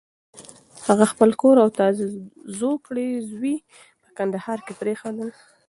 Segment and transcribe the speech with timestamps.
[0.87, 2.03] هغه خپل کور او تازه
[2.59, 3.55] زوکړی زوی
[4.01, 5.29] په کندهار کې پرېښودل.